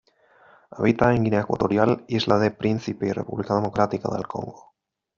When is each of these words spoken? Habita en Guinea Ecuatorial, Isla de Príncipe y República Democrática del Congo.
Habita 0.71 1.13
en 1.13 1.23
Guinea 1.25 1.41
Ecuatorial, 1.41 2.05
Isla 2.07 2.39
de 2.39 2.49
Príncipe 2.49 3.05
y 3.05 3.11
República 3.11 3.53
Democrática 3.53 4.09
del 4.11 4.25
Congo. 4.25 4.73